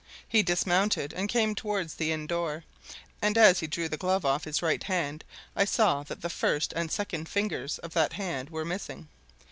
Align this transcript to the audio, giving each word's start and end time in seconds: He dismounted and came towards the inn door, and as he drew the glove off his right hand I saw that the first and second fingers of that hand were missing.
He 0.27 0.41
dismounted 0.41 1.13
and 1.13 1.29
came 1.29 1.53
towards 1.53 1.93
the 1.93 2.11
inn 2.11 2.25
door, 2.25 2.63
and 3.21 3.37
as 3.37 3.59
he 3.59 3.67
drew 3.67 3.87
the 3.87 3.97
glove 3.97 4.25
off 4.25 4.45
his 4.45 4.63
right 4.63 4.81
hand 4.81 5.23
I 5.55 5.63
saw 5.65 6.01
that 6.01 6.21
the 6.21 6.27
first 6.27 6.73
and 6.73 6.91
second 6.91 7.29
fingers 7.29 7.77
of 7.77 7.93
that 7.93 8.13
hand 8.13 8.49
were 8.49 8.65
missing. 8.65 9.09